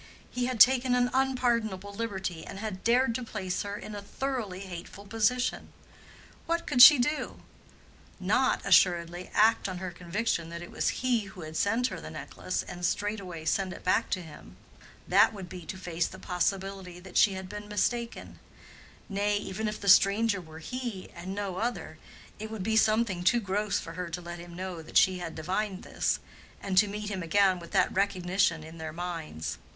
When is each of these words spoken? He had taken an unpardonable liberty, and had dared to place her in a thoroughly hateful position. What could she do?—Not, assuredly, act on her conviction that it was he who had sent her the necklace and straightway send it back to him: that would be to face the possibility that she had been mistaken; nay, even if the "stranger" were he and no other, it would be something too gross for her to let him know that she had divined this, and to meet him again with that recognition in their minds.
He 0.31 0.47
had 0.47 0.59
taken 0.59 0.95
an 0.95 1.11
unpardonable 1.13 1.93
liberty, 1.93 2.43
and 2.43 2.57
had 2.57 2.83
dared 2.83 3.13
to 3.13 3.23
place 3.23 3.61
her 3.61 3.77
in 3.77 3.93
a 3.93 4.01
thoroughly 4.01 4.61
hateful 4.61 5.05
position. 5.05 5.71
What 6.47 6.65
could 6.65 6.81
she 6.81 6.97
do?—Not, 6.97 8.61
assuredly, 8.65 9.29
act 9.35 9.69
on 9.69 9.77
her 9.77 9.91
conviction 9.91 10.49
that 10.49 10.63
it 10.63 10.71
was 10.71 10.89
he 11.05 11.25
who 11.25 11.41
had 11.41 11.55
sent 11.55 11.85
her 11.89 12.01
the 12.01 12.09
necklace 12.09 12.63
and 12.63 12.83
straightway 12.83 13.45
send 13.45 13.73
it 13.73 13.83
back 13.83 14.09
to 14.09 14.23
him: 14.23 14.55
that 15.07 15.33
would 15.33 15.47
be 15.47 15.67
to 15.67 15.77
face 15.77 16.07
the 16.07 16.17
possibility 16.17 16.99
that 16.99 17.15
she 17.15 17.33
had 17.33 17.47
been 17.47 17.67
mistaken; 17.67 18.39
nay, 19.07 19.37
even 19.37 19.67
if 19.67 19.79
the 19.79 19.87
"stranger" 19.87 20.41
were 20.41 20.57
he 20.57 21.11
and 21.15 21.35
no 21.35 21.57
other, 21.57 21.99
it 22.39 22.49
would 22.49 22.63
be 22.63 22.75
something 22.75 23.23
too 23.23 23.39
gross 23.39 23.79
for 23.79 23.93
her 23.93 24.09
to 24.09 24.19
let 24.19 24.39
him 24.39 24.55
know 24.55 24.81
that 24.81 24.97
she 24.97 25.19
had 25.19 25.35
divined 25.35 25.83
this, 25.83 26.19
and 26.59 26.75
to 26.79 26.87
meet 26.87 27.11
him 27.11 27.21
again 27.21 27.59
with 27.59 27.69
that 27.69 27.93
recognition 27.93 28.63
in 28.63 28.79
their 28.79 28.91
minds. 28.91 29.59